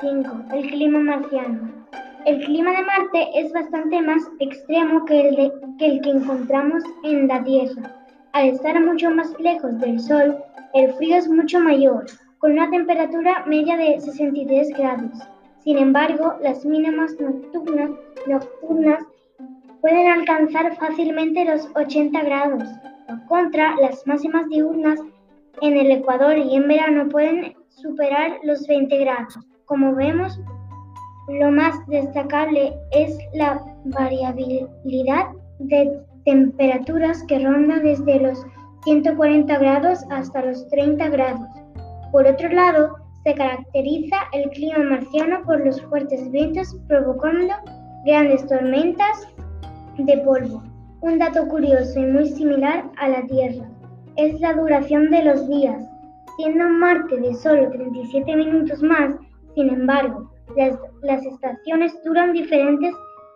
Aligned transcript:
5. 0.00 0.30
El 0.52 0.70
clima 0.70 0.98
marciano. 1.00 1.70
El 2.24 2.44
clima 2.44 2.70
de 2.70 2.82
Marte 2.82 3.28
es 3.34 3.52
bastante 3.52 4.00
más 4.00 4.22
extremo 4.40 5.04
que 5.04 5.28
el, 5.28 5.52
que 5.78 6.10
encontramos 6.10 6.82
en 7.04 7.28
la 7.28 7.42
Tierra. 7.44 7.94
Al 8.32 8.48
estar 8.48 8.80
mucho 8.82 9.10
más 9.10 9.38
lejos 9.38 9.78
del 9.80 10.00
Sol, 10.00 10.36
el 10.72 10.92
frío 10.94 11.16
es 11.16 11.28
mucho 11.28 11.60
mayor, 11.60 12.06
con 12.38 12.52
una 12.52 12.70
temperatura 12.70 13.44
media 13.46 13.76
de 13.76 14.00
63 14.00 14.70
grados. 14.70 15.18
Sin 15.62 15.78
embargo, 15.78 16.34
las 16.42 16.64
mínimas 16.64 17.14
nocturnas 18.26 19.02
pueden 19.80 20.10
alcanzar 20.10 20.74
fácilmente 20.76 21.44
los 21.44 21.68
80 21.74 22.22
grados. 22.22 22.64
Por 23.06 23.26
contra, 23.26 23.76
las 23.76 24.06
máximas 24.06 24.48
diurnas 24.48 24.98
en 25.60 25.76
el 25.76 25.90
Ecuador 25.90 26.36
y 26.38 26.56
en 26.56 26.68
verano 26.68 27.08
pueden 27.08 27.54
superar 27.68 28.38
los 28.42 28.66
20 28.66 28.96
grados. 28.98 29.38
Como 29.66 29.94
vemos, 29.94 30.38
lo 31.28 31.50
más 31.50 31.74
destacable 31.86 32.74
es 32.92 33.16
la 33.32 33.64
variabilidad 33.86 35.26
de 35.58 36.00
temperaturas 36.24 37.22
que 37.24 37.38
ronda 37.38 37.78
desde 37.78 38.20
los 38.20 38.44
140 38.84 39.58
grados 39.58 40.00
hasta 40.10 40.44
los 40.44 40.68
30 40.68 41.08
grados. 41.08 41.48
Por 42.12 42.26
otro 42.26 42.50
lado, 42.50 42.96
se 43.24 43.34
caracteriza 43.34 44.16
el 44.32 44.50
clima 44.50 44.78
marciano 44.80 45.42
por 45.44 45.64
los 45.64 45.80
fuertes 45.82 46.30
vientos 46.30 46.76
provocando 46.86 47.54
grandes 48.04 48.46
tormentas 48.46 49.26
de 49.96 50.18
polvo. 50.18 50.62
Un 51.00 51.18
dato 51.18 51.48
curioso 51.48 51.98
y 51.98 52.04
muy 52.04 52.28
similar 52.28 52.84
a 52.98 53.08
la 53.08 53.22
Tierra 53.26 53.66
es 54.16 54.38
la 54.40 54.52
duración 54.52 55.10
de 55.10 55.24
los 55.24 55.48
días, 55.48 55.82
siendo 56.36 56.68
Marte 56.68 57.16
de 57.16 57.34
solo 57.34 57.70
37 57.70 58.36
minutos 58.36 58.82
más, 58.82 59.14
sin 59.54 59.70
embargo, 59.70 60.30
las, 60.56 60.78
las 61.02 61.24
estaciones 61.24 61.96
duran 62.04 62.32
diferentes 62.32 62.94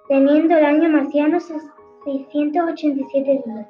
teniendo 0.08 0.56
el 0.56 0.64
año 0.64 0.88
marciano 0.88 1.38
687 1.40 3.42
días. 3.46 3.66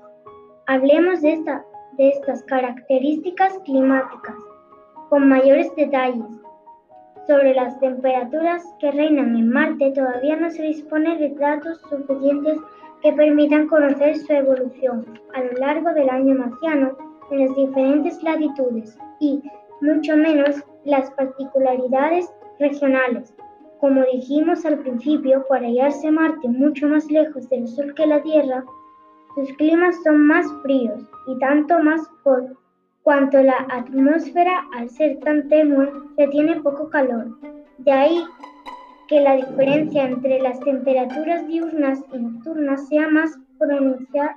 Hablemos 0.66 1.22
de, 1.22 1.32
esta, 1.32 1.64
de 1.96 2.10
estas 2.10 2.42
características 2.44 3.58
climáticas 3.64 4.36
con 5.08 5.28
mayores 5.28 5.74
detalles. 5.76 6.26
Sobre 7.26 7.54
las 7.54 7.78
temperaturas 7.80 8.64
que 8.78 8.91
reinan 8.91 9.36
en 9.36 9.50
Marte 9.50 9.92
todavía 9.92 10.36
no 10.36 10.50
se 10.50 10.62
dispone 10.62 11.19
de 11.19 11.34
datos 11.34 11.80
suficientes 11.91 12.58
que 13.02 13.12
permitan 13.12 13.69
conocer 13.69 14.16
su 14.16 14.32
evolución 14.32 15.04
a 15.34 15.42
lo 15.42 15.52
largo 15.52 15.92
del 15.92 16.08
año 16.08 16.34
marciano 16.34 16.96
en 17.30 17.46
las 17.46 17.54
diferentes 17.54 18.22
latitudes 18.22 18.98
y, 19.20 19.42
mucho 19.80 20.16
menos, 20.16 20.64
las 20.84 21.10
particularidades 21.12 22.32
regionales. 22.59 23.34
Como 23.81 24.03
dijimos 24.12 24.64
al 24.64 24.78
principio, 24.78 25.45
por 25.48 25.59
hallarse 25.59 26.11
Marte 26.11 26.48
mucho 26.48 26.89
más 26.89 27.11
lejos 27.11 27.48
del 27.48 27.69
Sol 27.69 27.95
que 27.95 28.06
la 28.06 28.20
Tierra, 28.23 28.65
sus 29.34 29.53
climas 29.53 29.95
son 30.03 30.27
más 30.27 30.47
fríos 30.62 31.00
y 31.28 31.39
tanto 31.39 31.78
más 31.78 32.00
por 32.25 32.56
cuanto 33.03 33.41
la 33.41 33.67
atmósfera, 33.70 34.67
al 34.75 34.91
ser 34.91 35.20
tan 35.20 35.48
tenue, 35.48 35.91
tiene 36.31 36.61
poco 36.61 36.91
calor. 36.91 37.39
De 37.78 37.92
ahí 37.92 38.25
que 39.06 39.20
la 39.20 39.37
diferencia 39.37 40.05
entre 40.05 40.41
las 40.41 40.59
temperaturas 40.61 41.47
diurnas 41.47 42.00
y 42.12 42.19
nocturnas 42.19 42.89
sea 42.89 43.09
más 43.09 43.39
pronunciada 43.59 44.37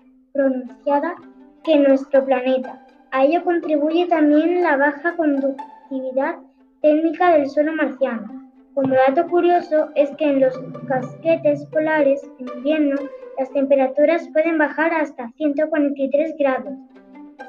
que 1.64 1.74
en 1.74 1.84
nuestro 1.84 2.24
planeta. 2.24 2.86
A 3.12 3.26
ello 3.26 3.44
contribuye 3.44 4.06
también 4.08 4.62
la 4.62 4.78
baja 4.78 5.16
conductividad 5.18 6.38
térmica 6.82 7.34
del 7.34 7.50
suelo 7.50 7.74
marciano. 7.74 8.50
Como 8.74 8.94
dato 8.96 9.28
curioso 9.28 9.90
es 9.96 10.10
que 10.18 10.26
en 10.26 10.40
los 10.40 10.58
casquetes 10.88 11.66
polares 11.68 12.22
en 12.40 12.48
invierno 12.58 12.96
las 13.38 13.52
temperaturas 13.52 14.28
pueden 14.34 14.58
bajar 14.58 14.94
hasta 14.94 15.30
143 15.38 16.36
grados. 16.38 16.74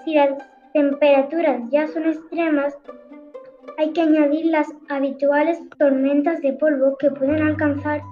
Si 0.04 0.14
las 0.14 0.30
temperaturas 0.72 1.62
ya 1.70 1.86
son 1.88 2.06
extremas, 2.06 2.76
hay 3.78 3.92
que 3.92 4.02
añadir 4.02 4.46
las 4.46 4.68
habituales 4.88 5.58
tormentas 5.78 6.40
de 6.40 6.52
polvo 6.54 6.96
que 6.98 7.10
pueden 7.10 7.42
alcanzar 7.42 8.02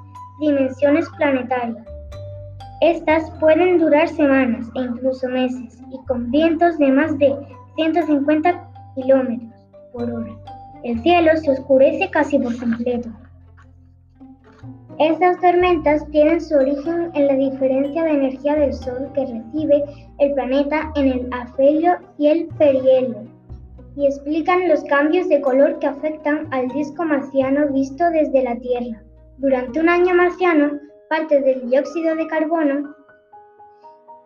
dimensiones 0.41 1.09
planetarias. 1.19 1.87
Estas 2.81 3.31
pueden 3.41 3.79
durar 3.79 4.09
semanas 4.09 4.67
e 4.75 4.81
incluso 4.81 5.29
meses 5.29 5.79
y 5.93 5.99
con 6.07 6.31
vientos 6.31 6.79
de 6.79 6.91
más 6.91 7.19
de 7.19 7.35
150 7.77 8.71
kilómetros 8.95 9.67
por 9.93 10.11
hora. 10.11 10.50
El 10.83 11.01
cielo 11.03 11.37
se 11.37 11.51
oscurece 11.51 12.11
casi 12.11 12.39
por 12.39 12.59
completo. 12.59 13.09
Estas 14.99 15.41
tormentas 15.41 16.07
tienen 16.11 16.41
su 16.41 16.55
origen 16.57 17.11
en 17.15 17.27
la 17.27 17.35
diferencia 17.35 18.05
de 18.05 18.11
energía 18.11 18.55
del 18.55 18.75
Sol 18.75 19.11
que 19.15 19.27
recibe 19.27 19.83
el 20.19 20.35
planeta 20.35 20.93
en 20.95 21.09
el 21.09 21.29
afelio 21.33 21.97
y 22.19 22.29
el 22.29 22.49
perihelio 22.59 23.27
y 23.97 24.07
explican 24.07 24.69
los 24.69 24.85
cambios 24.85 25.29
de 25.29 25.41
color 25.41 25.79
que 25.79 25.87
afectan 25.87 26.49
al 26.53 26.69
disco 26.69 27.05
marciano 27.05 27.69
visto 27.69 28.09
desde 28.11 28.43
la 28.43 28.57
Tierra. 28.57 29.03
Durante 29.39 29.81
un 29.81 29.89
año 29.89 30.15
marciano, 30.15 30.79
parte 31.09 31.41
del 31.41 31.69
dióxido 31.69 32.15
de 32.15 32.27
carbono 32.27 32.95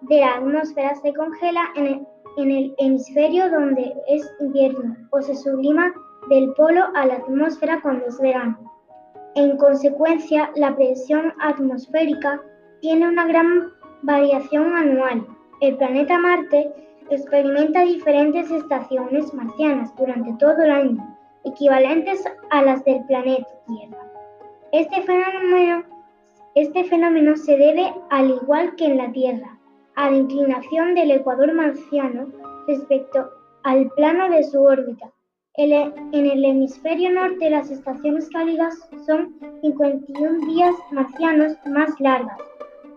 de 0.02 0.20
la 0.20 0.34
atmósfera 0.34 0.94
se 0.96 1.14
congela 1.14 1.62
en 1.76 2.06
el, 2.36 2.74
hemisferio 2.78 3.48
donde 3.48 3.94
es 4.08 4.28
invierno 4.40 4.96
o 5.10 5.22
se 5.22 5.36
sublima 5.36 5.94
del 6.28 6.52
polo 6.54 6.84
a 6.94 7.06
la 7.06 7.14
atmósfera 7.14 7.80
cuando 7.82 8.06
es 8.06 8.20
verano. 8.20 8.58
En 9.34 9.56
consecuencia, 9.56 10.50
la 10.54 10.74
presión 10.76 11.32
atmosférica 11.40 12.40
tiene 12.80 13.08
una 13.08 13.26
gran 13.26 13.72
variación 14.02 14.76
anual. 14.76 15.26
El 15.60 15.76
planeta 15.76 16.18
Marte 16.18 16.72
experimenta 17.10 17.82
diferentes 17.82 18.50
estaciones 18.50 19.32
marcianas 19.34 19.94
durante 19.96 20.32
todo 20.34 20.62
el 20.62 20.70
año, 20.70 21.16
equivalentes 21.44 22.24
a 22.50 22.62
las 22.62 22.84
del 22.84 23.04
planeta 23.06 23.48
Tierra. 23.66 23.98
Este 24.72 25.02
fenómeno, 25.02 25.84
este 26.54 26.84
se 27.36 27.56
debe, 27.56 27.92
al 28.10 28.30
igual 28.30 28.74
que 28.76 28.86
en 28.86 28.96
la 28.98 29.12
Tierra, 29.12 29.58
a 29.96 30.10
la 30.10 30.16
inclinación 30.16 30.94
del 30.94 31.10
ecuador 31.10 31.52
marciano 31.52 32.28
respecto 32.66 33.30
al 33.62 33.90
plano 33.90 34.28
de 34.30 34.42
su 34.44 34.62
órbita. 34.62 35.13
En 35.56 36.26
el 36.26 36.44
hemisferio 36.44 37.12
norte 37.12 37.48
las 37.48 37.70
estaciones 37.70 38.28
cálidas 38.30 38.74
son 39.06 39.36
51 39.62 40.46
días 40.46 40.74
marcianos 40.90 41.52
más 41.66 41.88
largas, 42.00 42.38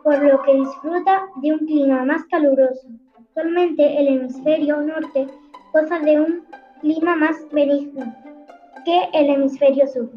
por 0.03 0.23
lo 0.23 0.41
que 0.41 0.55
disfruta 0.55 1.27
de 1.41 1.53
un 1.53 1.59
clima 1.59 2.03
más 2.03 2.23
caluroso. 2.25 2.87
Actualmente 3.19 3.99
el 3.99 4.07
hemisferio 4.07 4.81
norte 4.81 5.27
goza 5.71 5.99
de 5.99 6.19
un 6.19 6.45
clima 6.81 7.15
más 7.15 7.35
benigno 7.51 8.15
que 8.85 9.01
el 9.13 9.29
hemisferio 9.29 9.87
sur. 9.87 10.09